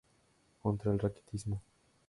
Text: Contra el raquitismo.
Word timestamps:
Contra 0.63 0.91
el 0.91 0.97
raquitismo. 0.97 1.61